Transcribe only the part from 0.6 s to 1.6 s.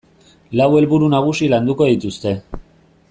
Lau helburu nagusi